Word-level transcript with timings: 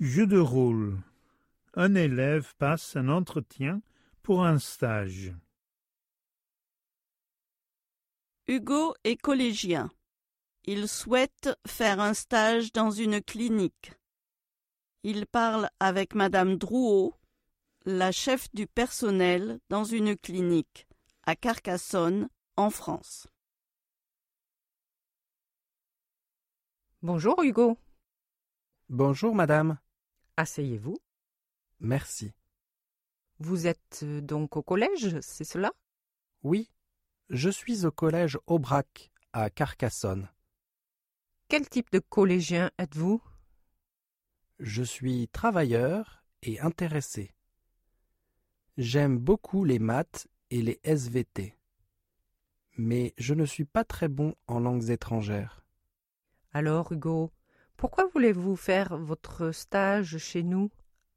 Jeu 0.00 0.26
de 0.26 0.38
rôle. 0.38 0.96
Un 1.74 1.94
élève 1.94 2.54
passe 2.56 2.96
un 2.96 3.10
entretien 3.10 3.82
pour 4.22 4.46
un 4.46 4.58
stage. 4.58 5.34
Hugo 8.46 8.94
est 9.04 9.20
collégien. 9.20 9.90
Il 10.64 10.88
souhaite 10.88 11.50
faire 11.66 12.00
un 12.00 12.14
stage 12.14 12.72
dans 12.72 12.90
une 12.90 13.20
clinique. 13.20 13.92
Il 15.02 15.26
parle 15.26 15.68
avec 15.80 16.14
Madame 16.14 16.56
Drouot, 16.56 17.14
la 17.84 18.10
chef 18.10 18.50
du 18.54 18.66
personnel 18.66 19.60
dans 19.68 19.84
une 19.84 20.16
clinique 20.16 20.88
à 21.24 21.36
Carcassonne, 21.36 22.30
en 22.56 22.70
France. 22.70 23.28
Bonjour 27.02 27.42
Hugo. 27.42 27.76
Bonjour, 28.88 29.34
madame. 29.34 29.78
Asseyez-vous. 30.40 30.96
Merci. 31.80 32.32
Vous 33.40 33.66
êtes 33.66 34.00
euh, 34.04 34.22
donc 34.22 34.56
au 34.56 34.62
collège, 34.62 35.20
c'est 35.20 35.44
cela? 35.44 35.70
Oui, 36.42 36.70
je 37.28 37.50
suis 37.50 37.84
au 37.84 37.90
collège 37.90 38.38
Aubrac, 38.46 39.10
à 39.34 39.50
Carcassonne. 39.50 40.30
Quel 41.48 41.68
type 41.68 41.92
de 41.92 41.98
collégien 41.98 42.70
êtes-vous? 42.78 43.22
Je 44.60 44.82
suis 44.82 45.28
travailleur 45.28 46.24
et 46.40 46.58
intéressé. 46.60 47.34
J'aime 48.78 49.18
beaucoup 49.18 49.66
les 49.66 49.78
maths 49.78 50.26
et 50.48 50.62
les 50.62 50.80
SVT. 50.84 51.54
Mais 52.78 53.12
je 53.18 53.34
ne 53.34 53.44
suis 53.44 53.66
pas 53.66 53.84
très 53.84 54.08
bon 54.08 54.34
en 54.46 54.58
langues 54.58 54.88
étrangères. 54.88 55.66
Alors 56.54 56.92
Hugo, 56.92 57.30
pourquoi 57.80 58.06
voulez-vous 58.08 58.56
faire 58.56 58.98
votre 58.98 59.52
stage 59.52 60.18
chez 60.18 60.42
nous, 60.42 60.70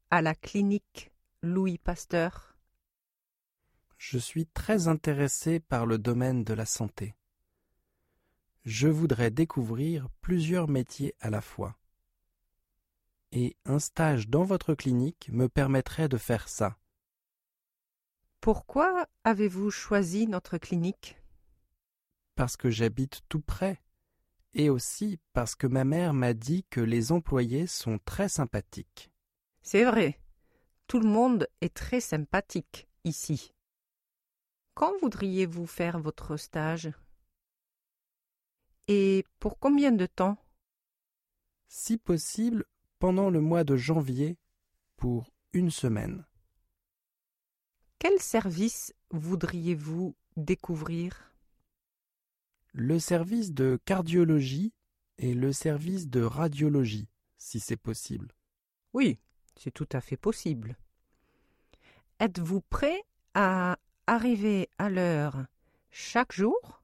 à 0.10 0.22
la 0.22 0.34
clinique 0.34 1.12
Louis 1.42 1.78
Pasteur? 1.78 2.56
Je 3.98 4.18
suis 4.18 4.46
très 4.46 4.88
intéressé 4.88 5.60
par 5.60 5.86
le 5.86 5.98
domaine 5.98 6.46
de 6.46 6.54
la 6.54 6.66
santé. 6.66 7.16
Je 8.64 8.88
voudrais 8.88 9.30
découvrir 9.30 10.08
plusieurs 10.22 10.70
métiers 10.70 11.14
à 11.20 11.30
la 11.30 11.42
fois. 11.42 11.76
Et 13.34 13.58
un 13.66 13.80
stage 13.80 14.30
dans 14.30 14.46
votre 14.46 14.74
clinique 14.74 15.30
me 15.34 15.50
permettrait 15.50 16.08
de 16.08 16.18
faire 16.18 16.48
ça. 16.48 16.78
Pourquoi 18.40 19.06
avez-vous 19.26 19.70
choisi 19.70 20.28
notre 20.28 20.58
clinique? 20.58 21.18
Parce 22.36 22.56
que 22.56 22.70
j'habite 22.70 23.20
tout 23.28 23.42
près. 23.42 23.83
Et 24.56 24.70
aussi 24.70 25.20
parce 25.34 25.56
que 25.56 25.68
ma 25.68 25.84
mère 25.84 26.14
m'a 26.14 26.34
dit 26.34 26.64
que 26.70 26.80
les 26.80 27.12
employés 27.12 27.66
sont 27.66 28.00
très 28.06 28.30
sympathiques. 28.30 29.12
C'est 29.62 29.84
vrai, 29.84 30.20
tout 30.88 31.00
le 31.00 31.10
monde 31.10 31.48
est 31.62 31.74
très 31.74 32.02
sympathique 32.02 32.88
ici. 33.04 33.54
Quand 34.76 34.92
voudriez-vous 35.02 35.66
faire 35.66 36.00
votre 36.00 36.38
stage? 36.38 36.92
Et 38.88 39.26
pour 39.40 39.58
combien 39.58 39.92
de 39.92 40.06
temps? 40.06 40.38
Si 41.68 41.98
possible, 41.98 42.66
pendant 43.00 43.30
le 43.30 43.42
mois 43.42 43.64
de 43.64 43.76
janvier, 43.76 44.38
pour 44.98 45.32
une 45.54 45.72
semaine. 45.72 46.26
Quel 47.98 48.20
service 48.20 48.94
voudriez-vous 49.10 50.16
découvrir? 50.36 51.33
Le 52.76 52.98
service 52.98 53.54
de 53.54 53.80
cardiologie 53.86 54.74
et 55.20 55.36
le 55.36 55.54
service 55.54 56.08
de 56.08 56.24
radiologie, 56.24 57.08
si 57.38 57.60
c'est 57.60 57.78
possible. 57.78 58.34
Oui, 58.94 59.20
c'est 59.56 59.70
tout 59.70 59.88
à 59.92 60.02
fait 60.02 60.18
possible. 60.18 60.76
Êtes-vous 62.20 62.62
prêt 62.62 63.04
à 63.36 63.78
arriver 64.08 64.70
à 64.80 64.90
l'heure 64.90 65.46
chaque 65.92 66.34
jour 66.34 66.82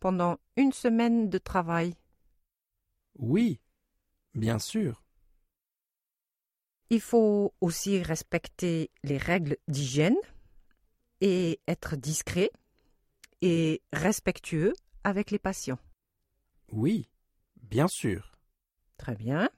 pendant 0.00 0.38
une 0.56 0.72
semaine 0.72 1.28
de 1.28 1.36
travail? 1.36 1.94
Oui, 3.18 3.60
bien 4.34 4.58
sûr. 4.58 5.04
Il 6.88 7.02
faut 7.02 7.52
aussi 7.60 8.02
respecter 8.02 8.90
les 9.02 9.18
règles 9.18 9.58
d'hygiène 9.68 10.16
et 11.20 11.60
être 11.68 11.96
discret 11.96 12.50
et 13.42 13.82
respectueux 13.92 14.72
avec 15.06 15.30
les 15.30 15.38
patients. 15.38 15.78
Oui, 16.72 17.08
bien 17.62 17.86
sûr. 17.86 18.36
Très 18.98 19.14
bien. 19.14 19.48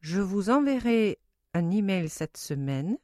Je 0.00 0.20
vous 0.20 0.50
enverrai 0.50 1.20
un 1.54 1.70
email 1.70 2.08
cette 2.08 2.36
semaine 2.36 2.98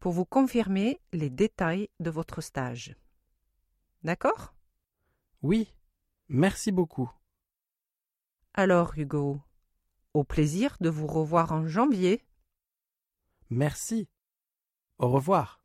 pour 0.00 0.10
vous 0.12 0.24
confirmer 0.24 1.00
les 1.12 1.30
détails 1.30 1.88
de 2.00 2.10
votre 2.10 2.40
stage. 2.40 2.96
D'accord? 4.02 4.54
Oui, 5.42 5.72
merci 6.28 6.72
beaucoup. 6.72 7.10
Alors, 8.54 8.92
Hugo, 8.96 9.40
au 10.14 10.24
plaisir 10.24 10.76
de 10.80 10.88
vous 10.88 11.06
revoir 11.06 11.52
en 11.52 11.68
janvier. 11.68 12.24
Merci. 13.50 14.08
Au 14.98 15.10
revoir. 15.12 15.63